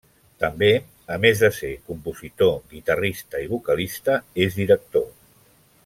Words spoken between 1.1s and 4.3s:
a més de ser compositor, guitarrista i vocalista,